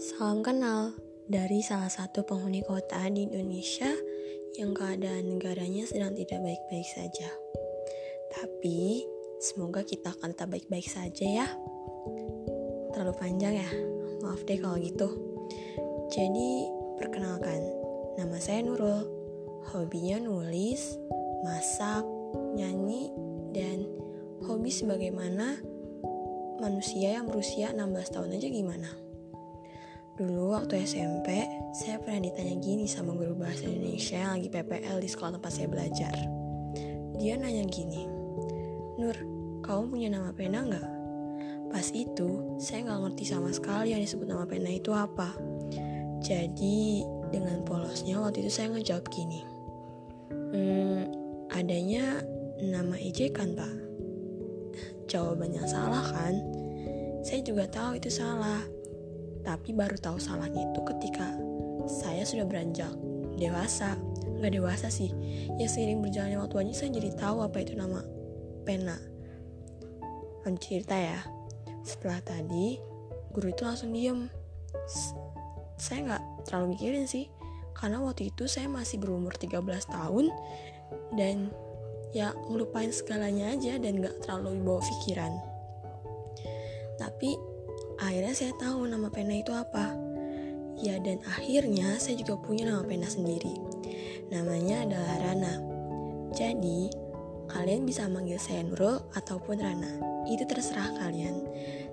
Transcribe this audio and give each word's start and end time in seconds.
Salam 0.00 0.40
kenal 0.40 0.96
dari 1.28 1.60
salah 1.60 1.92
satu 1.92 2.24
penghuni 2.24 2.64
kota 2.64 3.04
di 3.12 3.28
Indonesia 3.28 3.92
yang 4.56 4.72
keadaan 4.72 5.36
negaranya 5.36 5.84
sedang 5.84 6.16
tidak 6.16 6.40
baik-baik 6.40 6.88
saja. 6.88 7.28
Tapi 8.32 9.04
semoga 9.44 9.84
kita 9.84 10.16
akan 10.16 10.32
tetap 10.32 10.56
baik-baik 10.56 10.88
saja 10.88 11.44
ya. 11.44 11.48
Terlalu 12.96 13.12
panjang 13.20 13.60
ya, 13.60 13.68
maaf 14.24 14.40
deh 14.48 14.56
kalau 14.56 14.80
gitu. 14.80 15.12
Jadi, 16.08 16.64
perkenalkan, 16.96 17.60
nama 18.16 18.40
saya 18.40 18.64
Nurul. 18.64 19.04
Hobinya 19.68 20.16
nulis, 20.16 20.96
masak, 21.44 22.08
nyanyi, 22.56 23.12
dan 23.52 23.84
hobi 24.48 24.72
sebagaimana 24.72 25.60
manusia 26.56 27.20
yang 27.20 27.28
berusia 27.28 27.76
16 27.76 28.16
tahun 28.16 28.40
aja 28.40 28.48
gimana? 28.48 29.09
Dulu 30.20 30.52
waktu 30.52 30.84
SMP, 30.84 31.48
saya 31.72 31.96
pernah 31.96 32.28
ditanya 32.28 32.52
gini 32.60 32.84
sama 32.84 33.16
guru 33.16 33.32
bahasa 33.32 33.64
Indonesia 33.64 34.20
yang 34.20 34.36
lagi 34.36 34.52
PPL 34.52 35.00
di 35.00 35.08
sekolah 35.08 35.40
tempat 35.40 35.48
saya 35.48 35.64
belajar. 35.72 36.12
Dia 37.16 37.40
nanya 37.40 37.64
gini, 37.64 38.04
Nur, 39.00 39.16
kamu 39.64 39.88
punya 39.88 40.12
nama 40.12 40.28
pena 40.36 40.60
nggak? 40.60 40.88
Pas 41.72 41.88
itu, 41.96 42.60
saya 42.60 42.84
nggak 42.84 43.00
ngerti 43.00 43.24
sama 43.32 43.48
sekali 43.48 43.96
yang 43.96 44.04
disebut 44.04 44.28
nama 44.28 44.44
pena 44.44 44.68
itu 44.68 44.92
apa. 44.92 45.32
Jadi, 46.20 47.00
dengan 47.32 47.64
polosnya 47.64 48.20
waktu 48.20 48.44
itu 48.44 48.52
saya 48.52 48.76
ngejawab 48.76 49.08
gini, 49.08 49.40
Hmm, 50.52 51.08
adanya 51.48 52.20
nama 52.60 53.00
ejekan 53.00 53.56
pak. 53.56 53.72
Jawaban 55.16 55.56
yang 55.56 55.64
salah 55.64 56.04
kan? 56.12 56.36
Saya 57.24 57.40
juga 57.40 57.64
tahu 57.72 57.96
itu 57.96 58.12
salah, 58.12 58.60
tapi 59.50 59.74
baru 59.74 59.98
tahu 59.98 60.22
salahnya 60.22 60.70
itu 60.70 60.80
ketika 60.94 61.26
saya 61.90 62.22
sudah 62.22 62.46
beranjak 62.46 62.94
dewasa. 63.34 63.98
Nggak 64.38 64.62
dewasa 64.62 64.86
sih, 64.88 65.10
ya 65.58 65.66
seiring 65.66 65.98
berjalannya 66.06 66.38
waktu 66.38 66.62
aja 66.62 66.86
saya 66.86 66.90
jadi 66.94 67.10
tahu 67.18 67.42
apa 67.42 67.58
itu 67.58 67.74
nama 67.74 67.98
pena. 68.62 68.94
Lanjut 70.46 70.62
cerita 70.62 70.94
ya. 70.94 71.18
Setelah 71.82 72.22
tadi, 72.22 72.78
guru 73.34 73.50
itu 73.50 73.66
langsung 73.66 73.90
diem. 73.90 74.30
Saya 75.76 75.98
nggak 76.06 76.22
terlalu 76.46 76.78
mikirin 76.78 77.10
sih, 77.10 77.26
karena 77.74 77.98
waktu 77.98 78.30
itu 78.30 78.46
saya 78.46 78.70
masih 78.70 79.02
berumur 79.02 79.34
13 79.34 79.66
tahun 79.90 80.30
dan 81.18 81.50
ya 82.14 82.32
ngelupain 82.48 82.94
segalanya 82.94 83.52
aja 83.58 83.82
dan 83.82 83.98
nggak 83.98 84.22
terlalu 84.22 84.62
dibawa 84.62 84.80
pikiran. 84.80 85.32
Tapi 86.96 87.49
akhirnya 88.10 88.34
saya 88.34 88.52
tahu 88.58 88.90
nama 88.90 89.06
pena 89.06 89.38
itu 89.38 89.54
apa. 89.54 89.94
Ya 90.82 90.98
dan 90.98 91.22
akhirnya 91.22 91.94
saya 92.02 92.18
juga 92.18 92.42
punya 92.42 92.66
nama 92.66 92.82
pena 92.82 93.06
sendiri. 93.06 93.54
Namanya 94.34 94.82
adalah 94.82 95.14
Rana. 95.22 95.54
Jadi, 96.34 96.90
kalian 97.46 97.86
bisa 97.86 98.10
manggil 98.10 98.34
saya 98.42 98.66
Nurul 98.66 98.98
ataupun 99.14 99.62
Rana. 99.62 100.02
Itu 100.26 100.42
terserah 100.42 100.90
kalian. 100.98 101.38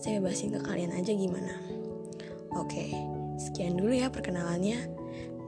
Saya 0.00 0.24
bebasin 0.24 0.56
ke 0.56 0.64
kalian 0.64 0.96
aja 0.96 1.12
gimana. 1.12 1.52
Oke, 2.56 2.88
sekian 3.36 3.76
dulu 3.76 3.92
ya 3.92 4.08
perkenalannya. 4.08 4.88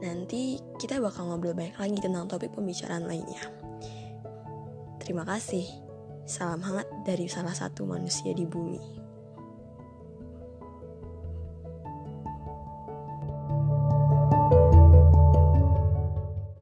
Nanti 0.05 0.61
kita 0.77 1.01
bakal 1.01 1.25
ngobrol 1.25 1.57
banyak 1.57 1.77
lagi 1.77 1.97
tentang 1.97 2.29
topik 2.29 2.53
pembicaraan 2.53 3.09
lainnya. 3.09 3.41
Terima 5.01 5.25
kasih. 5.25 5.65
Salam 6.29 6.61
hangat 6.61 6.85
dari 7.01 7.25
salah 7.25 7.53
satu 7.57 7.81
manusia 7.89 8.29
di 8.37 8.45
bumi. 8.45 9.10